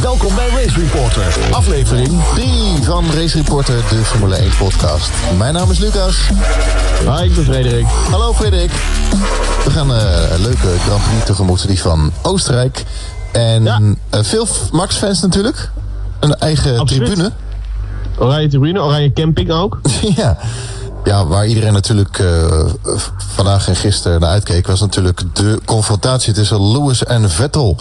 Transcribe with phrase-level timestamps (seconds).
[0.00, 5.10] Welkom bij Race Reporter, aflevering 3 van Race Reporter, de Formule 1 podcast.
[5.36, 6.16] Mijn naam is Lucas.
[7.00, 7.86] Hi, ik ben Frederik.
[8.10, 8.70] Hallo Frederik.
[9.64, 12.84] We gaan uh, een leuke Grand Prix tegemoet, die van Oostenrijk.
[13.32, 13.80] En Ja.
[14.10, 15.70] eh, veel Max-fans natuurlijk.
[16.20, 17.06] Een eigen Absoluut.
[17.06, 17.32] tribune.
[18.18, 19.80] Oranje tribune, oranje camping ook.
[20.16, 20.36] ja.
[21.04, 22.64] ja, waar iedereen natuurlijk eh,
[23.34, 24.66] vandaag en gisteren naar uitkeek...
[24.66, 27.76] was natuurlijk de confrontatie tussen Lewis en Vettel.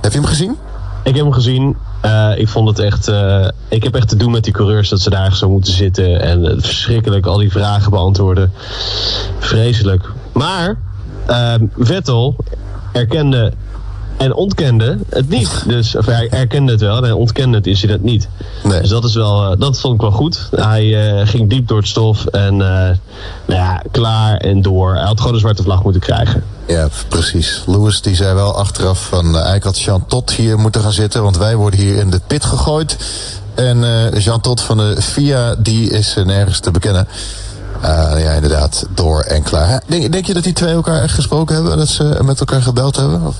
[0.00, 0.56] Heb je hem gezien?
[1.02, 1.76] Ik heb hem gezien.
[2.00, 3.08] Eh, ik vond het echt.
[3.08, 6.20] eh, ik heb echt te doen met die coureurs dat ze daar zo moeten zitten.
[6.20, 8.52] En verschrikkelijk al die vragen beantwoorden.
[9.38, 10.10] Vreselijk.
[10.32, 10.76] Maar
[11.26, 12.36] ehm, Vettel
[12.92, 13.52] erkende
[14.18, 15.62] en ontkende het niet.
[15.66, 18.28] Dus, of hij erkende het wel en hij ontkende het incident niet.
[18.64, 18.80] Nee.
[18.80, 20.48] Dus dat, is wel, eh, dat vond ik wel goed.
[20.56, 22.96] Hij eh, ging diep door het stof en eh,
[23.46, 24.94] nou ja, klaar en door.
[24.94, 26.44] Hij had gewoon een zwarte vlag moeten krijgen.
[26.66, 27.62] Ja, precies.
[27.66, 29.24] Lewis die zei wel achteraf van...
[29.24, 31.22] eigenlijk had Jean Tot hier moeten gaan zitten...
[31.22, 32.96] want wij worden hier in de pit gegooid.
[33.54, 33.84] En
[34.18, 37.08] Jean Tot van de FIA, die is nergens te bekennen.
[37.80, 39.82] Eh, ja, inderdaad, door en klaar.
[39.86, 41.78] Denk, denk je dat die twee elkaar echt gesproken hebben?
[41.78, 43.26] Dat ze met elkaar gebeld hebben?
[43.26, 43.36] Of?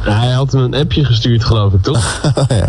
[0.00, 2.20] Hij had hem een appje gestuurd, geloof ik, toch?
[2.48, 2.68] ja.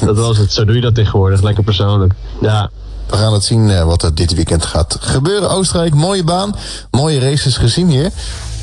[0.00, 0.52] Dat was het.
[0.52, 1.42] Zo doe je dat tegenwoordig.
[1.42, 2.14] Lekker persoonlijk.
[2.40, 2.70] Ja.
[3.06, 5.50] We gaan het zien eh, wat er dit weekend gaat gebeuren.
[5.50, 6.54] Oostenrijk, mooie baan.
[6.90, 8.10] Mooie races gezien hier.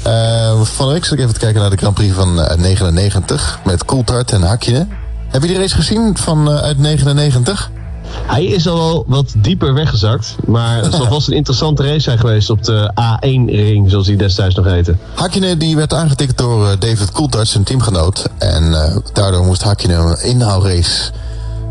[0.05, 3.85] Eh, van de week ik even kijken naar de Grand Prix van eh, 99 met
[3.85, 4.89] Coulthard en Hakkinen.
[5.29, 7.71] Heb je die race gezien van eh, uit 99?
[8.11, 10.35] Hij is al wel wat dieper weggezakt.
[10.45, 14.55] Maar het zal vast een interessante race zijn geweest op de A1-ring, zoals die destijds
[14.55, 14.95] nog heette.
[15.13, 18.25] Hakkinen die werd aangetikt door eh, David Coulthard, zijn teamgenoot.
[18.37, 21.11] En eh, daardoor moest Hakkinen een inhoudrace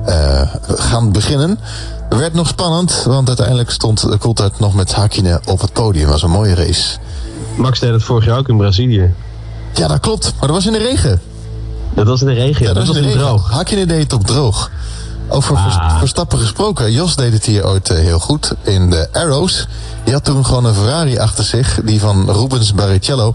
[0.04, 1.58] eh, gaan beginnen.
[2.08, 6.08] Werd nog spannend, want uiteindelijk stond Coulthard nog met Hakkinen op het podium.
[6.08, 6.98] was een mooie race.
[7.56, 9.14] Max deed het vorig jaar ook in Brazilië.
[9.74, 10.24] Ja, dat klopt.
[10.24, 11.20] Maar dat was in de regen.
[11.94, 12.72] Dat was in de regen, ja.
[12.72, 13.26] dat, was in in de regen.
[13.26, 13.50] droog.
[13.50, 14.70] Hakkinen deed het op droog.
[15.28, 15.98] Over Ah.
[15.98, 16.92] Verstappen gesproken.
[16.92, 19.66] Jos deed het hier ooit eh, heel goed in de Arrows.
[20.04, 21.80] Die had toen gewoon een Ferrari achter zich.
[21.84, 23.32] Die van Rubens Barrichello.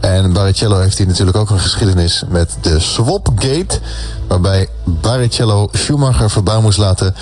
[0.00, 3.80] En Barrichello heeft hier natuurlijk ook een geschiedenis met de Swapgate.
[4.28, 7.14] Waarbij Barrichello Schumacher verbouw moest laten.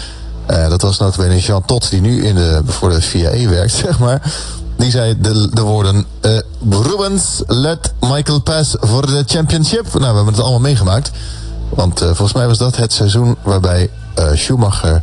[0.46, 3.98] Eh, dat was notabene Jean Todt die nu in de, voor de FIA werkt, zeg
[3.98, 4.32] maar.
[4.76, 6.06] Die zei de, de woorden...
[6.20, 6.38] eh,
[6.70, 9.84] Rubens, let Michael pass voor de championship.
[9.92, 11.10] Nou, we hebben het allemaal meegemaakt.
[11.74, 15.02] Want eh, volgens mij was dat het seizoen waarbij eh, Schumacher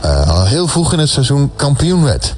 [0.00, 2.34] eh, al heel vroeg in het seizoen kampioen werd.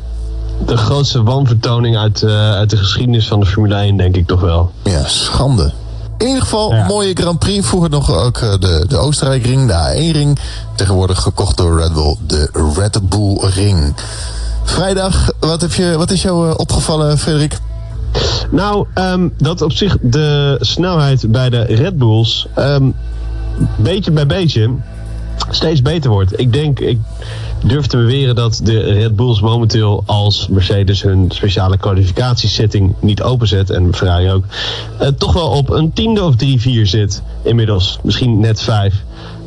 [0.66, 4.70] De grootste wanvertoning uit, uit de geschiedenis van de Formule 1, denk ik toch wel.
[4.82, 5.72] Ja, schande.
[6.18, 6.86] In ieder geval, Ja.
[6.86, 7.66] mooie Grand Prix.
[7.66, 10.38] Vroeger nog ook de, de Oostenrijk-ring, de A1-ring.
[10.74, 13.94] Tegenwoordig gekocht door Red Bull, de Red Bull-ring.
[14.64, 17.58] Vrijdag, wat, heb je, wat is jou opgevallen, Frederik?
[18.50, 22.90] Nou, ehm, dat op zich de snelheid bij de Red Bulls ehm,
[23.76, 24.70] beetje bij beetje
[25.50, 26.40] steeds beter wordt.
[26.40, 26.98] Ik denk, ik
[27.64, 33.70] durf te beweren dat de Red Bulls momenteel als Mercedes hun speciale kwalificatiesetting niet openzet
[33.70, 34.44] en Ferrari ook,
[34.98, 37.98] eh, toch wel op een tiende of drie, vier zit inmiddels.
[38.02, 38.94] Misschien net vijf.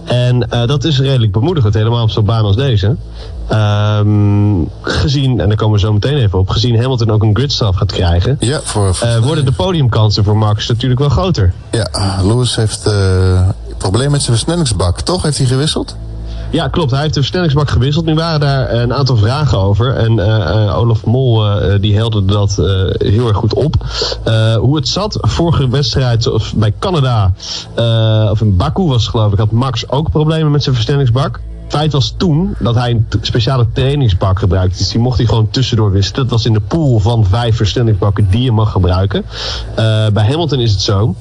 [0.04, 2.96] En eh, dat is redelijk bemoedigend, helemaal op zo'n baan als deze.
[3.48, 7.76] Ehm, gezien, en daar komen we zo meteen even op, gezien Hamilton ook een gridstraf
[7.76, 11.54] gaat krijgen, Ja, voor, eh, worden de podiumkansen voor Max natuurlijk wel groter.
[11.72, 11.90] ja
[12.24, 12.84] Lewis heeft
[13.78, 15.02] probleem met zijn versnellingsbak.
[15.02, 15.96] Toch heeft hij gewisseld?
[16.52, 16.92] Ja, klopt.
[16.92, 18.06] Hij heeft de versnellingsbak gewisseld.
[18.06, 19.96] Nu waren daar een aantal vragen over.
[19.96, 22.66] En eh, eh, Olaf Mol eh, die helderde dat eh,
[23.12, 23.76] heel erg goed op.
[24.24, 27.34] Eh, hoe het zat, vorige wedstrijd of bij Canada,
[27.76, 31.40] eh, of in Baku was geloof ik, had Max ook problemen met zijn versnellingsbak.
[31.68, 34.78] Feit was toen dat hij een speciale trainingsbak gebruikte.
[34.78, 36.22] Dus die mocht hij gewoon tussendoor wisselen.
[36.22, 39.26] Dat was in de pool van vijf versnellingsbakken die je mag gebruiken.
[39.76, 41.16] Eh, bij Hamilton is het zo.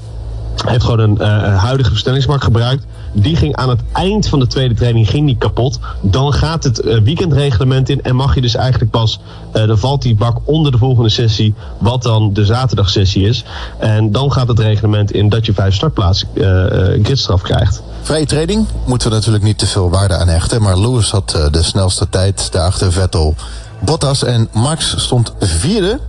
[0.66, 2.84] Heeft gewoon een eh, huidige versnellingsbak gebruikt.
[3.12, 5.78] Die ging aan het eind van de tweede training ging die kapot.
[6.00, 9.20] Dan gaat het eh, weekendreglement in en mag je dus eigenlijk pas...
[9.52, 13.44] eh, dan valt die bak onder de volgende sessie, wat dan de zaterdagsessie is.
[13.78, 17.82] En dan gaat het reglement in dat je vijf startplaatsen eh eh, gridstraf krijgt.
[18.02, 20.62] Vrije training moeten we natuurlijk niet te veel waarde aan hechten.
[20.62, 23.34] Maar Lewis had eh, de snelste tijd daarachter Vettel.
[23.80, 26.00] Bottas en Max stond vierde.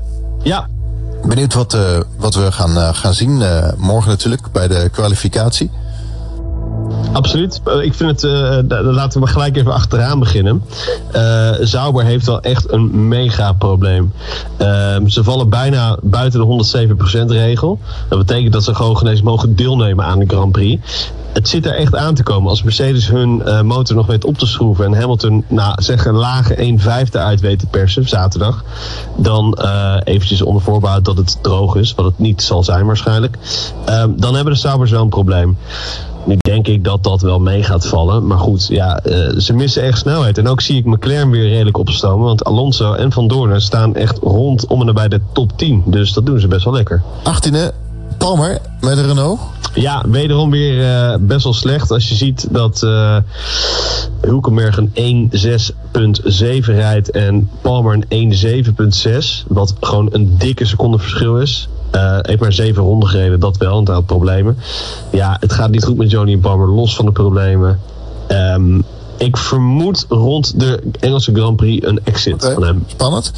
[0.43, 0.67] Ja,
[1.25, 5.71] Benieuwd wat, eh, wat we gaan, eh, gaan zien eh, morgen natuurlijk bij de kwalificatie.
[7.17, 7.61] Absoluut.
[7.81, 10.63] Ik vind het, eh, laten we gelijk even achteraan beginnen.
[11.61, 14.11] Sauber heeft wel echt een mega probleem.
[14.57, 17.79] Ehm, ze vallen bijna buiten de 107% regel.
[18.09, 20.87] Dat betekent dat ze gewoon genees mogen deelnemen aan de Grand Prix.
[21.33, 22.49] Het zit er echt aan te komen.
[22.49, 26.15] Als Mercedes hun eh, motor nog weet op te schroeven en Hamilton, nou zeg een
[26.15, 28.63] lage 1 vijfde uit weet te persen zaterdag,
[29.15, 29.57] dan
[30.03, 33.37] eventjes onder voorbehoud dat het droog is, wat het niet zal zijn waarschijnlijk,
[33.85, 35.57] ehm, dan hebben de Saubers wel een probleem.
[36.27, 38.27] Nu denk ik dat dat wel mee gaat vallen.
[38.27, 40.37] Maar goed, ja, uh, ze missen echt snelheid.
[40.37, 42.25] En ook zie ik McLaren weer redelijk opstomen.
[42.25, 45.83] Want Alonso en Van Doorn staan echt rond om en nabij de top 10.
[45.85, 47.01] Dus dat doen ze best wel lekker.
[47.23, 47.73] 18e,
[48.17, 49.39] Palmer met de Renault.
[49.73, 51.91] Ja, wederom weer uh, best wel slecht.
[51.91, 53.17] Als je ziet dat uh,
[54.21, 59.47] Hulkenberg een 1.6.7 rijdt en Palmer een 1.7.6.
[59.47, 61.69] Wat gewoon een dikke seconde verschil is.
[61.95, 64.57] Uh, heeft maar zeven ronden gereden, dat wel, want hij had problemen.
[65.11, 67.79] Ja, het gaat niet goed met Johnny Palmer, los van de problemen.
[68.31, 68.83] Um,
[69.17, 72.53] ik vermoed rond de Engelse Grand Prix een exit okay.
[72.53, 72.83] van hem.
[72.87, 73.31] Spannend.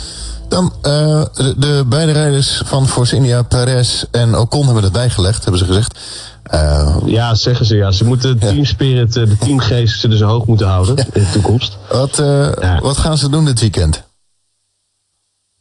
[0.47, 5.43] Dan uh, de, de, beide rijders van Force India, Perez en Ocon hebben het bijgelegd,
[5.43, 5.99] hebben ze gezegd.
[6.53, 7.91] Uh, ja, zeggen ze ja.
[7.91, 11.77] Ze moeten de teamspirit, de teamgeest ze hoog moeten houden in de toekomst.
[11.91, 12.15] Wat,
[12.61, 12.79] ja.
[12.81, 14.03] wat gaan ze doen dit weekend?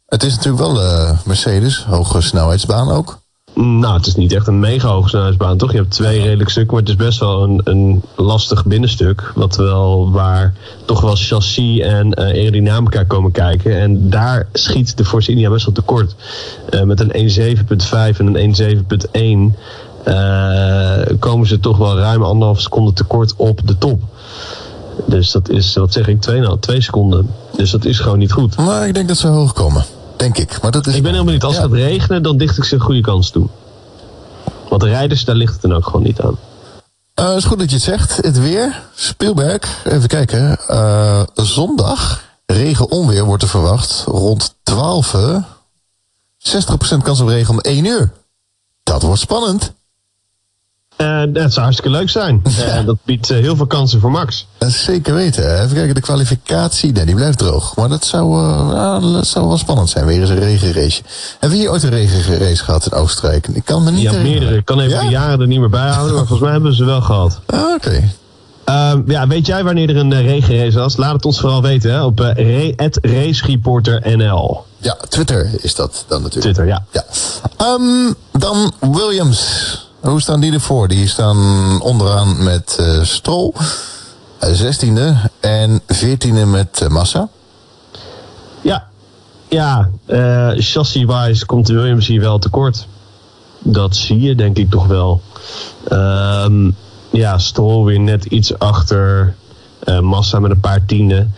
[0.09, 3.19] Het is natuurlijk wel uh, Mercedes, hoge snelheidsbaan ook.
[3.53, 5.71] Nou, het is niet echt een mega hoge snelheidsbaan, toch?
[5.71, 9.31] Je hebt twee redelijk stukken, maar het is best wel een, een lastig binnenstuk.
[9.35, 10.53] Wat wel waar
[10.85, 13.79] toch wel chassis en uh, aerodynamica komen kijken.
[13.79, 16.15] En daar schiet de Force India best wel tekort.
[16.69, 19.57] Uh, met een 1.7.5 en een 1.7.1
[20.07, 24.01] uh, komen ze toch wel ruim anderhalf seconde tekort op de top.
[25.05, 27.29] Dus dat is, wat zeg ik, 2, nou, 2 seconden.
[27.55, 28.55] Dus dat is gewoon niet goed.
[28.57, 29.83] Maar ik denk dat ze hoog komen.
[30.19, 30.61] Denk ik.
[30.61, 31.43] Maar dat is ik ben helemaal niet.
[31.43, 31.61] Als ja.
[31.61, 33.47] het gaat regenen, dan dicht ik ze een goede kans toe.
[34.69, 36.37] Want de rijders, daar ligt het dan ook gewoon niet aan.
[37.19, 38.15] Uh, is goed dat je het zegt.
[38.15, 38.81] Het weer.
[38.95, 39.85] Spielberg.
[39.85, 40.57] Even kijken.
[40.69, 42.23] Uh, zondag.
[42.45, 44.03] Regen onweer wordt er verwacht.
[44.05, 45.43] Rond 12 uur.
[46.37, 48.11] 60% kans op regen om 1 uur.
[48.83, 49.73] Dat wordt spannend.
[51.01, 52.41] Uh, dat zou hartstikke leuk zijn.
[52.59, 54.47] Uh, dat biedt uh, heel veel kansen voor Max.
[54.59, 55.61] Zeker weten.
[55.63, 56.91] Even kijken, de kwalificatie.
[56.91, 57.75] Nee, die blijft droog.
[57.75, 58.41] Maar dat zou,
[59.13, 60.05] dat zou wel spannend zijn.
[60.05, 61.01] Weer eens een regenrace.
[61.31, 63.47] Hebben we hier ooit een regenrace gehad in Oostenrijk?
[63.47, 64.55] Ik kan me niet Ja, meerdere.
[64.55, 65.01] Ik kan even ja?
[65.01, 66.15] de jaren er niet meer bij houden.
[66.15, 67.39] Maar volgens mij hebben ze wel gehad.
[67.45, 67.87] Ah, Oké.
[67.87, 68.09] Okay.
[68.69, 70.97] Uh, ja, weet jij wanneer er een uh, regenrace was?
[70.97, 74.65] Laat het ons vooral weten hè, op uh, racereporternl.
[74.77, 76.55] Ja, Twitter is dat dan natuurlijk.
[76.55, 76.85] Twitter, ja.
[76.91, 77.03] ja.
[77.73, 79.87] Um, dan Williams.
[80.01, 80.87] Hoe staan die ervoor?
[80.87, 81.37] Die staan
[81.81, 83.53] onderaan met uh, Stroll,
[84.39, 85.25] zestiende uh,
[85.61, 87.29] en veertiende met uh, Massa.
[88.61, 88.87] Ja,
[89.49, 89.89] ja
[90.57, 92.87] chassis-wise komt de Williams hier wel tekort.
[93.59, 95.21] Dat zie je denk ik toch wel.
[95.91, 96.75] Um,
[97.09, 99.35] ja, Stroll weer net iets achter
[100.01, 101.33] Massa met een paar tienden.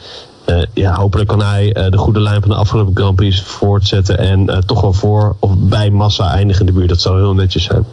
[0.73, 4.81] Ja, hopelijk kan hij de goede lijn van de afgelopen Grand Prix voortzetten en toch
[4.81, 6.89] wel voor of bij Massa eindigen in de buurt.
[6.89, 7.85] Dat zou heel netjes zijn.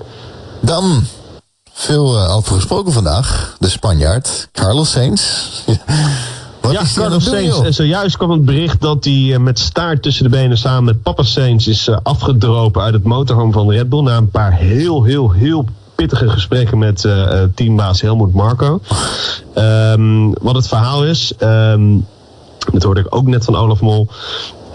[0.69, 1.05] Dan,
[1.73, 5.23] veel uh, over gesproken vandaag, de Spanjaard, Carlos Sainz.
[6.61, 7.61] Wat ja, Carlos Sainz.
[7.61, 11.03] En zojuist kwam het bericht dat hij uh, met staart tussen de benen samen met
[11.03, 14.03] Papa Sainz is uh, afgedropen uit het motorhome van Red Bull.
[14.03, 18.81] Na een paar heel, heel, heel pittige gesprekken met uh, teambaas Helmoet Marco.
[19.55, 22.06] Um, wat het verhaal is, um,
[22.73, 24.09] dat hoorde ik ook net van Olaf Mol.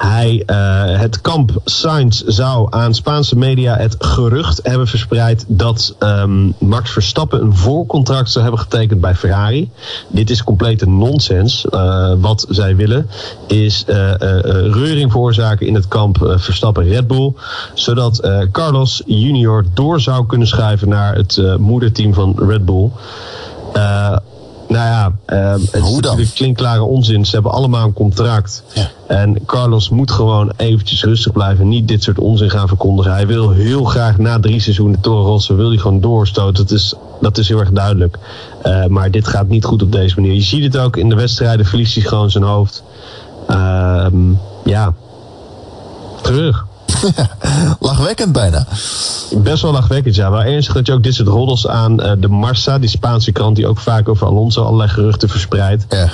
[0.03, 6.53] Hij, uh, het kamp Sainz zou aan Spaanse media het gerucht hebben verspreid dat um,
[6.59, 9.71] Max Verstappen een voorcontract zou hebben getekend bij Ferrari.
[10.07, 11.65] Dit is complete nonsens.
[11.69, 13.09] Uh, wat zij willen
[13.47, 14.13] is uh,
[14.71, 17.33] reuring veroorzaken in het kamp Verstappen Red Bull,
[17.73, 22.89] zodat Carlos Junior door zou kunnen schuiven naar het moederteam van Red Bull.
[24.67, 27.25] Nou ja, uh, het is natuurlijk klinkklare onzin.
[27.25, 28.63] Ze hebben allemaal een contract.
[28.73, 28.89] Ja.
[29.07, 31.67] En Carlos moet gewoon eventjes rustig blijven.
[31.67, 33.11] Niet dit soort onzin gaan verkondigen.
[33.11, 36.63] Hij wil heel graag na drie seizoenen Toro Rosso wil hij gewoon doorstoten.
[36.63, 38.17] Dat is, dat is heel erg duidelijk.
[38.63, 40.33] Uh, maar dit gaat niet goed op deze manier.
[40.33, 41.65] Je ziet het ook in de wedstrijden.
[41.65, 42.83] Verliest hij gewoon zijn hoofd.
[43.49, 44.05] Uh,
[44.63, 44.93] ja,
[46.21, 46.65] terug.
[47.79, 48.67] lachwekkend bijna.
[49.37, 50.29] Best wel lachwekkend, ja.
[50.29, 53.55] Maar ernstig dat je ook dit soort roddels aan uh, de Marsa, die Spaanse krant
[53.55, 55.85] die ook vaak over Alonso allerlei geruchten verspreidt.
[55.89, 56.09] Ja.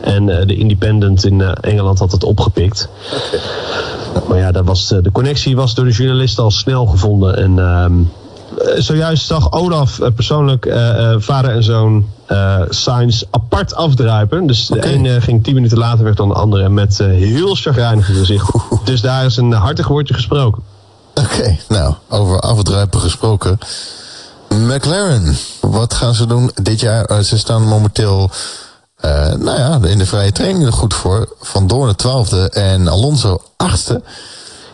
[0.00, 2.88] En uh, de Independent in uh, Engeland had het opgepikt.
[3.26, 3.40] Okay.
[4.28, 7.36] Maar ja, dat was, de connectie was door de journalisten al snel gevonden.
[7.36, 7.92] En ehm,
[8.76, 10.76] zojuist zag Olaf persoonlijk
[11.18, 14.46] vader en zoon uh, Sainz apart afdruipen.
[14.46, 18.50] Dus de ene ging tien minuten later weg dan de andere met heel chagrijnig gezicht.
[18.84, 20.62] Dus daar is een hartig woordje gesproken.
[21.14, 23.58] Oké, okay, nou, over afdruipen gesproken.
[24.48, 27.22] McLaren, wat gaan ze doen dit jaar?
[27.22, 28.30] Ze staan momenteel
[29.04, 31.34] uh, nou ja, in de vrije training er goed voor.
[31.40, 34.02] Van Doorn de twaalfde en Alonso achtste.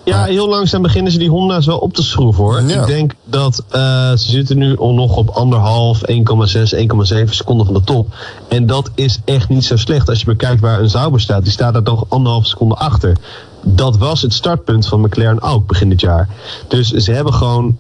[0.04, 2.62] Ja, heel langzaam beginnen ze die Honda's wel op te schroeven hoor.
[2.62, 2.80] Ja.
[2.80, 7.82] Ik denk dat uh, ze zitten nu nog op anderhalf, 1,6, 1,7 seconden van de
[7.84, 8.14] top.
[8.48, 11.42] En dat is echt niet zo slecht als je bekijkt waar een Sauber staat.
[11.42, 13.16] Die staat er toch anderhalf seconde achter.
[13.62, 16.28] Dat was het startpunt van McLaren ook begin dit jaar.
[16.68, 17.78] Dus ze hebben gewoon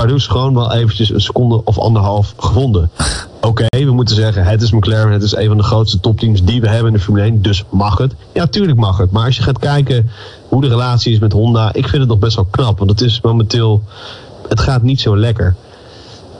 [0.00, 2.90] Pardoes gewoon wel eventjes een seconde of anderhalf gevonden.
[3.40, 6.60] Oké, we moeten zeggen, het is McLaren, het is een van de grootste topteams die
[6.60, 8.14] we hebben in de Formule 1, dus mag het?
[8.32, 9.10] Ja, tuurlijk mag het.
[9.10, 10.10] Maar als je gaat kijken
[10.48, 12.78] hoe de relatie is met Honda, ik vind het nog best wel knap.
[12.78, 13.82] Want het is momenteel,
[14.48, 15.54] het gaat niet zo lekker.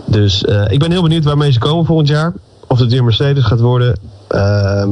[0.07, 2.33] Dus uh, ik ben heel benieuwd waarmee ze komen volgend jaar.
[2.71, 3.99] Of het weer Mercedes gaat worden.
[4.35, 4.85] Uh,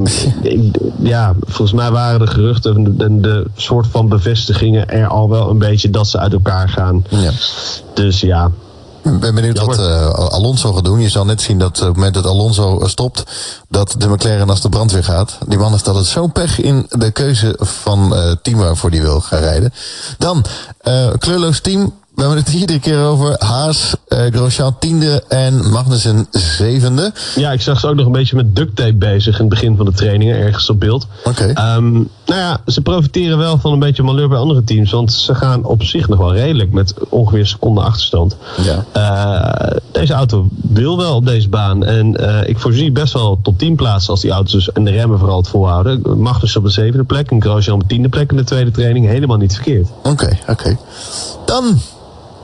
[0.99, 5.50] ja, volgens mij waren de geruchten en de, de, soort van bevestigingen er al wel
[5.50, 7.04] een beetje dat ze uit elkaar gaan.
[7.08, 7.30] Ja.
[7.94, 8.50] Dus ja,
[9.14, 11.00] ik ben benieuwd wat uh, Alonso gaat doen.
[11.00, 13.25] Je zal net zien dat op het moment dat Alonso stopt,
[13.68, 15.38] dat de McLaren als de brandweer gaat.
[15.47, 19.20] Die man heeft altijd zo'n pech in de keuze van uh, team waarvoor hij wil
[19.20, 19.73] gaan rijden.
[20.18, 20.44] Dan,
[20.88, 21.92] uh, kleurloos team.
[22.18, 23.34] We hebben het iedere keer over.
[23.38, 27.12] Haas, uh, Grosjean tiende en Magnussen zevende.
[27.34, 29.76] Ja, ik zag ze ook nog een beetje met duct tape bezig in het begin
[29.76, 31.06] van de trainingen, ergens op beeld.
[31.25, 31.50] Oké.
[31.50, 31.76] Okay.
[31.76, 31.92] Um,
[32.26, 34.90] nou ja, ze profiteren wel van een beetje malheur bij andere teams.
[34.90, 38.37] Want ze gaan op zich nog wel redelijk met ongeveer een seconde achterstand.
[38.62, 38.84] Ja.
[38.96, 41.84] Uh, deze auto wil wel op deze baan.
[41.84, 44.90] En uh, ik voorzie best wel tot 10 plaatsen als die auto's dus, en de
[44.90, 46.20] remmen vooral het volhouden.
[46.20, 49.06] Magnussen op de zevende plek en Grosjean op de tiende plek in de tweede training.
[49.06, 49.88] Helemaal niet verkeerd.
[49.98, 50.50] Oké, okay, oké.
[50.50, 50.78] Okay.
[51.46, 51.80] Dan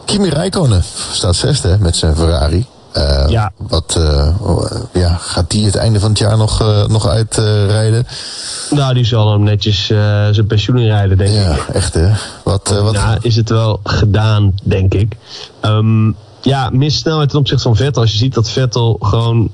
[0.05, 0.83] Kimi Räikkönen
[1.13, 2.67] staat zesde met zijn Ferrari.
[2.97, 3.53] Uh, ja.
[3.57, 4.29] Wat, uh,
[4.93, 8.07] ja, gaat die het einde van het jaar nog, uh, nog uitrijden?
[8.71, 11.57] nou, die zal hem netjes zijn pensioen inrijden, denk ja, ik.
[11.57, 12.13] Ja, echt hè.
[12.43, 12.95] Wat, wat...
[12.95, 15.17] Ja, is het wel gedaan, denk ik.
[15.63, 18.03] Um, ja, mis snelheid ten opzichte van Vettel.
[18.03, 19.51] Als je ziet dat Vettel gewoon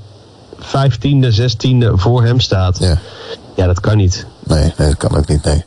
[0.59, 2.78] vijftiende, zestiende voor hem staat.
[2.78, 2.99] Ja.
[3.57, 4.26] ja, dat kan niet.
[4.45, 5.64] Nee, nee, dat kan ook niet, nee.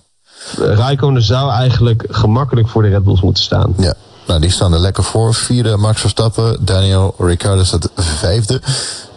[0.58, 3.74] Räikkönen zou eigenlijk gemakkelijk voor de Red Bulls moeten staan.
[3.78, 3.94] Ja.
[4.28, 5.34] Nou, die staan er lekker voor.
[5.34, 6.58] Vierde Max Verstappen.
[6.60, 8.62] Daniel Ricciardo staat vijfde.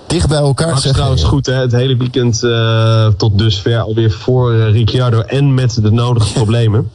[0.07, 1.55] Dicht bij elkaar Max trouwens goed, hè?
[1.55, 6.91] Het hele weekend uh, tot dusver alweer voor uh, Ricciardo en met de nodige problemen.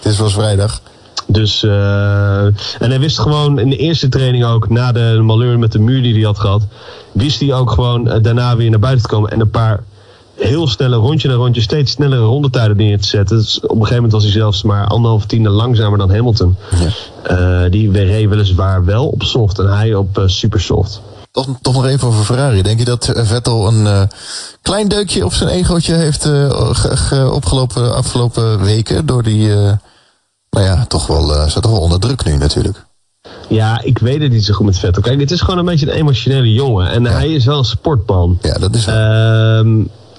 [0.00, 0.80] Het was vrijdag.
[1.26, 5.72] Dus, uh, en hij wist gewoon in de eerste training ook, na de malheur met
[5.72, 6.62] de muur die hij had gehad,
[7.12, 9.82] wist hij ook gewoon daarna weer naar buiten te komen en een paar
[10.40, 13.36] heel snelle rondje na rondje steeds snellere rondetijden neer te zetten.
[13.36, 16.56] Dus op een gegeven moment was hij zelfs maar anderhalf tiende langzamer dan Hamilton.
[16.70, 17.64] Ja.
[17.64, 21.00] Uh, die reed weliswaar wel op soft en hij op uh, super soft.
[21.30, 22.62] Toch, toch nog even over Ferrari.
[22.62, 24.02] Denk je dat Vettel een uh,
[24.62, 29.06] klein deukje op zijn egootje heeft ge, ge, opgelopen de afgelopen weken?
[29.06, 32.84] Door die, nou ja, toch wel, staat toch wel onder druk nu natuurlijk.
[33.48, 35.02] Ja, ik weet het niet zo goed met Vettel.
[35.02, 36.90] Kijk, het is gewoon een beetje een emotionele jongen.
[36.90, 37.10] En ja.
[37.10, 38.38] hij is wel een sportman.
[38.42, 38.96] Ja, dat is wel.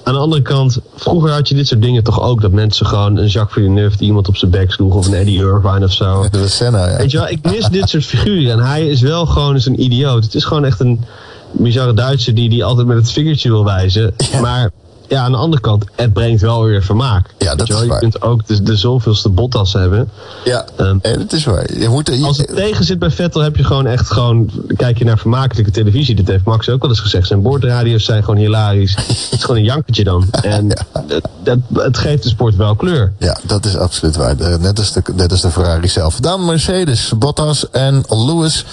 [0.03, 2.41] Aan de andere kant, vroeger had je dit soort dingen toch ook.
[2.41, 4.95] Dat mensen gewoon een Jacques Villeneuve die iemand op zijn bek sloeg.
[4.95, 6.25] Of een Eddie Irvine of zo.
[6.31, 6.97] Was Senna, ja.
[6.97, 8.51] Weet je wel, ik mis dit soort figuren.
[8.51, 10.23] En hij is wel gewoon eens een idioot.
[10.23, 11.03] Het is gewoon echt een
[11.51, 14.13] bizarre Duitser die, die altijd met het vingertje wil wijzen.
[14.31, 14.39] Ja.
[14.39, 14.71] Maar
[15.11, 17.29] ja, aan de andere kant, het brengt wel weer vermaak.
[17.37, 17.99] Ja, dat je, is je waar.
[17.99, 20.09] kunt ook de, de zoveelste Bottas hebben.
[20.43, 21.77] Ja, um, en het is waar.
[21.79, 24.49] Je moet, je, als het tegen zit bij Vettel, heb je gewoon echt gewoon.
[24.75, 26.15] Kijk je naar vermakelijke televisie.
[26.15, 27.27] Dit heeft Max ook wel eens gezegd.
[27.27, 28.95] Zijn boordradio's zijn gewoon hilarisch.
[29.07, 30.27] het is gewoon een jankertje dan.
[30.41, 31.03] En ja.
[31.07, 33.13] dat, dat, het geeft de sport wel kleur.
[33.17, 34.35] Ja, dat is absoluut waar.
[34.59, 36.19] Net als de, net als de Ferrari zelf.
[36.19, 38.65] Dan Mercedes, Bottas en Lewis.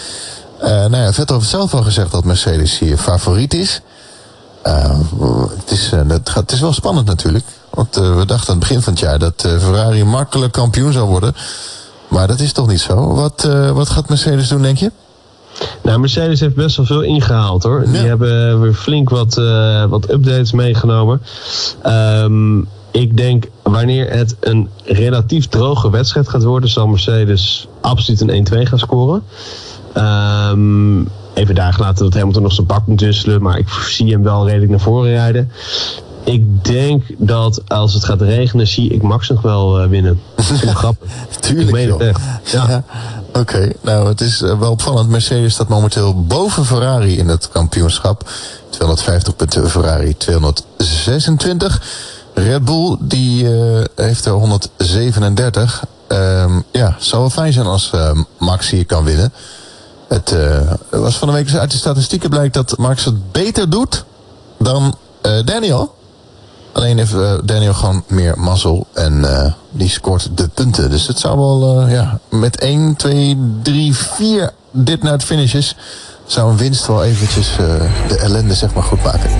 [0.63, 3.81] Uh, nou ja, Vettel heeft zelf al gezegd dat Mercedes hier favoriet is.
[4.69, 5.01] Uh,
[5.59, 7.45] het, is, uh, het, gaat, het is wel spannend natuurlijk.
[7.71, 11.09] Want uh, we dachten aan het begin van het jaar dat Ferrari makkelijk kampioen zou
[11.09, 11.35] worden.
[12.09, 13.15] Maar dat is toch niet zo.
[13.15, 14.93] Wat, wat gaat Mercedes doen, denk je?
[15.83, 17.85] Nou, Mercedes heeft best wel veel ingehaald hoor.
[17.85, 17.91] Ja.
[17.91, 19.35] Die hebben weer flink wat,
[19.89, 21.23] wat updates meegenomen.
[21.87, 28.47] Um, ik denk wanneer het een relatief droge wedstrijd gaat worden, zal Mercedes absoluut een
[28.53, 29.23] 1-2 gaan scoren.
[29.97, 33.43] Um, even daar gelaten dat Hamilton nog zijn bak moet wisselen.
[33.43, 35.51] Maar ik zie hem wel redelijk naar voren rijden.
[36.25, 40.21] Ik denk dat als het gaat regenen, zie ik Max nog wel uh, winnen.
[40.37, 41.11] Dat is grappig.
[41.41, 42.21] Tuurlijk, ik meen het echt.
[42.45, 42.69] Ja.
[42.69, 42.85] ja.
[43.29, 43.73] Oké, okay.
[43.81, 45.09] nou het is uh, wel opvallend.
[45.09, 48.31] Mercedes staat momenteel boven Ferrari in het kampioenschap.
[48.71, 51.83] 250 punten, Ferrari 226.
[52.35, 55.85] Red Bull die uh, heeft er 137.
[56.09, 57.91] Um, ja, zou wel fijn zijn als
[58.39, 59.33] Max hier kan winnen.
[60.09, 64.05] Het uh, was van de week uit de statistieken blijkt dat Max het beter doet
[64.59, 65.95] dan uh, Daniel.
[66.73, 69.27] Alleen heeft uh, Daniel gewoon meer mazzel en
[69.71, 70.91] die scoort de punten.
[70.91, 75.77] Dus het zou wel ja, met 1, 2, 3, 4 dit naar het finish is,
[76.27, 77.57] zou een winst wel eventjes
[78.09, 79.31] de ellende zeg maar goed maken.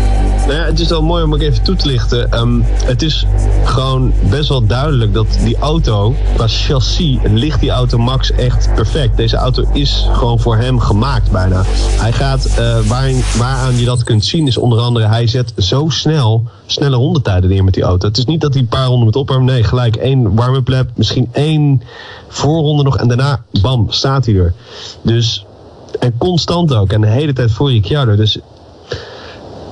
[0.49, 2.39] Nou ja, het is wel mooi om ook even toe te lichten.
[2.41, 3.27] Um, het is
[3.65, 9.17] gewoon best wel duidelijk dat die auto, qua chassis, ligt die auto Max echt perfect.
[9.17, 11.63] Deze auto is gewoon voor hem gemaakt bijna.
[11.97, 15.89] Hij gaat, uh, waar, waaraan je dat kunt zien, is onder andere, hij zet zo
[15.89, 18.07] snel snelle rondetijden neer met die auto.
[18.07, 19.47] Het is niet dat hij een paar ronden met opwarmen.
[19.47, 21.83] Nee, gelijk één warm-up lap, misschien één
[22.29, 24.55] voorronde nog en daarna, bam, staat hij er.
[25.03, 25.47] Dus
[26.01, 26.93] En constant ook.
[26.93, 28.17] En de hele tijd voor Ricciardo.
[28.17, 28.39] Dus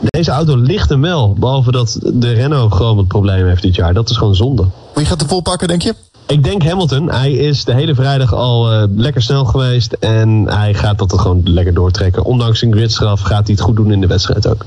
[0.01, 1.33] deze auto ligt hem wel.
[1.39, 3.95] Behalve dat de Renault gewoon het probleem heeft dit jaar.
[3.95, 4.65] Dat is gewoon zonde.
[4.95, 5.95] Wie gaat de pol pakken, denk je?
[6.27, 7.11] Ik denk Hamilton.
[7.11, 9.93] Hij is de hele vrijdag al uh, lekker snel geweest.
[9.93, 12.25] En hij gaat dat er gewoon lekker doortrekken.
[12.25, 14.65] Ondanks een gridstraf gaat hij het goed doen in de wedstrijd ook.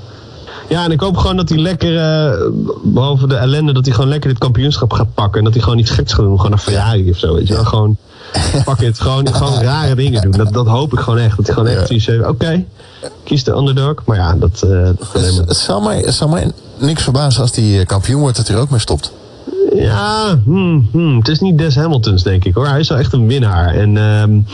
[0.69, 2.51] Ja, en ik hoop gewoon dat hij lekker, uh,
[2.83, 5.37] behalve de ellende, dat hij gewoon lekker dit kampioenschap gaat pakken.
[5.37, 6.35] En dat hij gewoon iets geks gaat doen.
[6.35, 7.33] Gewoon naar Ferrari of zo.
[7.33, 7.63] Weet je wel.
[7.63, 7.97] Gewoon,
[8.65, 8.99] pak het.
[8.99, 10.31] Gewoon, gewoon rare dingen doen.
[10.31, 11.37] Dat, dat hoop ik gewoon echt.
[11.37, 12.09] Dat hij gewoon echt zoiets.
[12.09, 12.65] Oké, okay,
[13.23, 13.95] kies de underdog.
[14.05, 14.63] Maar ja, dat...
[14.65, 14.89] Uh,
[15.47, 18.79] het, zal mij, mij niks verbazen als hij kampioen wordt, dat hij er ook mee
[18.79, 19.11] stopt.
[19.73, 22.67] Ja, hmm, hmm, het is niet Des Hamiltons, denk ik hoor.
[22.67, 23.75] Hij is wel echt een winnaar.
[23.75, 24.45] En, um,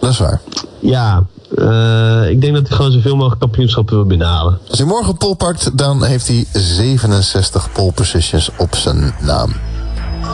[0.00, 0.40] dat is waar.
[0.78, 1.24] Ja,
[1.58, 4.58] uh, ik denk dat hij gewoon zoveel mogelijk kampioenschappen wil binnenhalen.
[4.68, 9.52] Als hij morgen pol pakt, dan heeft hij 67 pole positions op zijn naam.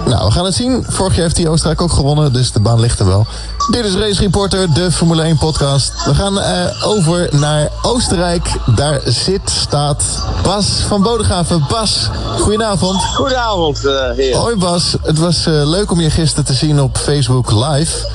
[0.06, 0.84] Nou, we gaan het zien.
[0.88, 3.26] Vorig jaar heeft hij Oostenrijk ook gewonnen, dus de baan ligt er wel.
[3.70, 6.04] Dit is Race Reporter, de Formule 1 podcast.
[6.04, 8.48] We gaan uh, over naar Oostenrijk.
[8.76, 10.02] Daar zit, staat
[10.42, 11.64] Bas van Bodegraven.
[11.68, 13.02] Bas, goedenavond.
[13.04, 14.36] Goedenavond, uh, heer.
[14.36, 18.08] Hoi Bas, het was uh, leuk om je gisteren te zien op Facebook Live.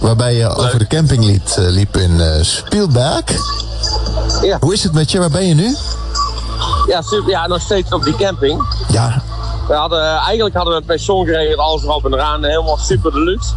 [0.00, 0.58] Waarbij je leuk.
[0.58, 3.24] over de camping liep, liep in Spielberg.
[4.42, 4.56] Ja.
[4.60, 5.18] Hoe is het met je?
[5.18, 5.76] Waar ben je nu?
[6.86, 8.66] Ja, super, ja, nog steeds op die camping.
[8.88, 9.22] Ja,
[9.66, 13.54] we hadden, eigenlijk hadden we het pension geregeld, alles erop en eraan, helemaal super deluxe.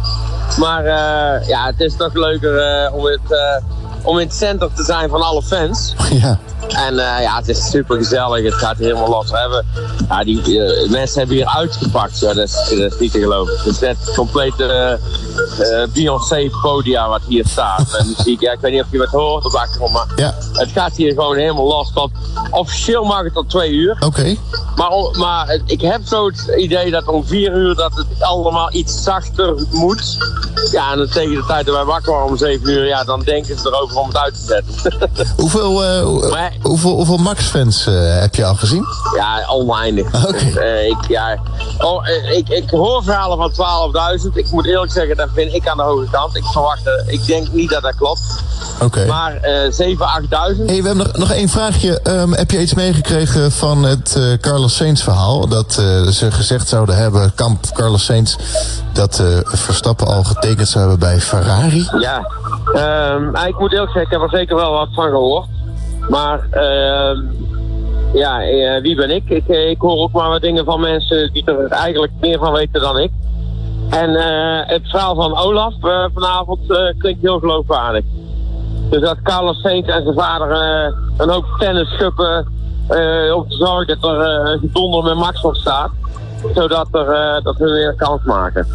[0.58, 3.56] Maar uh, ja, het is toch leuker uh, om, het, uh,
[4.02, 5.94] om in het centrum te zijn van alle fans.
[6.10, 6.38] Ja.
[6.68, 9.30] En ja, het is super gezellig, het gaat helemaal los.
[9.30, 9.66] We hebben,
[10.10, 10.40] ja, die
[10.88, 13.56] mensen hebben hier uitgepakt, ja, dat, is, dat is niet te geloven.
[13.56, 14.98] Het is net complete
[15.92, 17.94] Beyoncé podia wat hier staat.
[17.94, 20.34] En muziek, ja, ik weet niet of je wat hoort op achtergrond, maar ja.
[20.52, 21.92] het gaat hier gewoon helemaal los.
[21.94, 22.10] Tot,
[22.50, 23.92] officieel mag het tot twee uur.
[23.92, 24.06] Oké.
[24.06, 24.38] Okay.
[24.76, 29.02] Maar, maar ik heb zo het idee dat om vier uur dat het allemaal iets
[29.02, 30.18] zachter moet.
[30.72, 33.58] Ja, en tegen de tijd dat wij wakker waren om zeven uur, ja, dan denken
[33.58, 35.34] ze erover om het uit te zetten.
[35.42, 37.84] hoeveel, uh, maar, hoeveel, hoeveel Max-fans
[38.20, 38.84] heb je al gezien?
[39.16, 39.99] Ja, oneindig.
[40.06, 40.26] Oké.
[40.28, 40.82] Okay.
[40.82, 41.38] Uh, ik, ja,
[41.78, 44.34] oh, ik, ik hoor verhalen van 12.000.
[44.34, 46.36] Ik moet eerlijk zeggen, dat vind ik aan de hoge kant.
[46.36, 48.42] Ik verwacht, ik denk niet dat dat klopt.
[48.74, 48.84] Oké.
[48.84, 49.06] Okay.
[49.06, 50.28] Maar uh, 7, 8.000.
[50.30, 52.00] Hey, we hebben nog, nog één vraagje.
[52.02, 55.48] Um, heb je iets meegekregen van het Carlos Sainz verhaal?
[55.48, 55.72] Dat
[56.10, 58.36] ze gezegd zouden hebben, kamp Carlos Sainz,
[58.92, 61.88] dat Verstappen al getekend zou hebben bij Ferrari?
[61.98, 62.26] Ja,
[63.14, 65.46] um, ik moet eerlijk zeggen, ik heb er zeker wel wat van gehoord.
[66.08, 67.18] Maar uh,
[68.12, 68.40] ja,
[68.80, 69.30] wie ben ik?
[69.30, 69.48] ik?
[69.48, 72.98] Ik hoor ook maar wat dingen van mensen die er eigenlijk meer van weten dan
[72.98, 73.10] ik.
[73.90, 74.10] En
[74.66, 75.74] het verhaal van Olaf
[76.14, 76.60] vanavond
[76.98, 78.04] klinkt heel geloofwaardig.
[78.90, 80.50] Dus dat Carlos Sainz en zijn vader
[81.16, 82.46] een hoop tennisschuppen
[82.90, 85.90] uh, om te zorgen dat er uh, gedonder met Max op staat.
[86.54, 88.66] Zodat er, dat we weer een kans maken.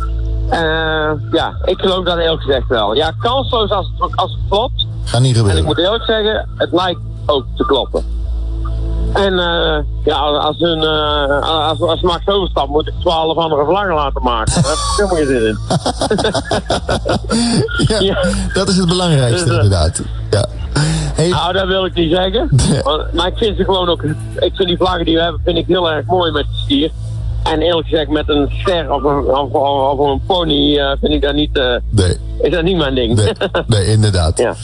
[1.32, 2.96] ja, ik geloof dat eerlijk gezegd wel.
[2.96, 4.86] Ja, kansloos als het, als het klopt.
[5.06, 5.52] Ga niet gebeuren.
[5.52, 8.15] En ik moet eerlijk zeggen, het lijkt ook te kloppen.
[9.16, 13.94] En uh, ja, als, hun, uh, als, als Max overstapt, moet ik twaalf andere vlaggen
[13.94, 14.54] laten maken.
[14.54, 15.58] Daar heb ik helemaal geen zin in.
[17.98, 20.02] ja, ja, dat is het belangrijkste, dus, uh, inderdaad.
[20.30, 20.46] Ja.
[21.14, 21.30] Hey.
[21.30, 22.50] Nou, dat wil ik niet zeggen.
[22.84, 24.04] maar, maar, ik vind ze gewoon ook.
[24.36, 26.92] Ik vind die vlaggen die we hebben, vind ik heel erg mooi met de stier.
[27.44, 31.34] En eerlijk gezegd, met een ster of een, of, of een pony vind ik dat
[31.34, 31.54] niet.
[31.90, 32.18] Nee.
[32.42, 33.16] Is dat niet mijn ding?
[33.16, 33.34] Nee,
[33.68, 34.38] nee inderdaad.
[34.38, 34.56] ja.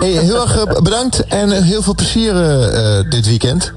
[0.00, 3.72] Hey, heel erg bedankt en heel veel plezier uh, dit weekend.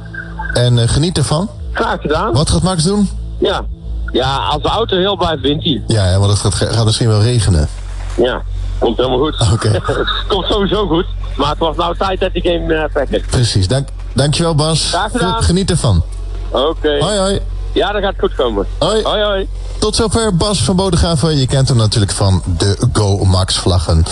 [0.53, 1.49] En geniet ervan.
[1.71, 2.33] Graag gedaan.
[2.33, 3.09] Wat gaat Max doen?
[3.37, 3.65] Ja,
[4.11, 5.83] ja als de auto heel blijft, wint hij.
[5.87, 7.67] Ja, want het gaat, gaat misschien wel regenen.
[8.15, 8.41] Ja,
[8.77, 9.41] komt helemaal goed.
[9.53, 9.67] Oké.
[9.67, 10.05] Okay.
[10.27, 11.05] komt sowieso goed.
[11.35, 13.21] Maar het was nou tijd dat hij game uh, pakken.
[13.29, 13.67] Precies.
[13.67, 14.87] Dank, dankjewel Bas.
[14.89, 15.43] Graag gedaan.
[15.43, 16.03] Geniet ervan.
[16.49, 16.65] Oké.
[16.65, 16.99] Okay.
[16.99, 17.39] Hoi hoi.
[17.73, 18.65] Ja, dat gaat goed komen.
[18.79, 19.03] Hoi.
[19.03, 19.47] Hoi hoi.
[19.79, 21.37] Tot zover Bas van Bodegraven.
[21.37, 24.05] Je kent hem natuurlijk van de Go Max vlaggen.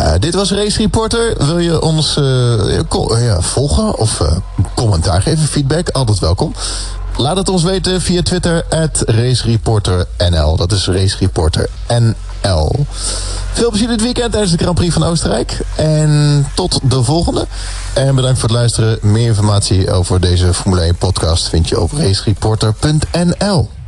[0.00, 1.46] Uh, dit was Race Reporter.
[1.46, 2.80] Wil je ons uh,
[3.20, 4.32] ja, volgen of uh,
[4.74, 5.88] commentaar geven, feedback?
[5.88, 6.54] Altijd welkom.
[7.16, 8.64] Laat het ons weten via Twitter,
[9.06, 10.56] RaceReporterNL.
[10.56, 12.86] Dat is RaceReporterNL.
[13.52, 15.60] Veel plezier dit weekend tijdens de Grand Prix van Oostenrijk.
[15.76, 17.46] En tot de volgende.
[17.92, 18.98] En bedankt voor het luisteren.
[19.02, 23.81] Meer informatie over deze Formule 1 podcast vind je op racereporter.nl.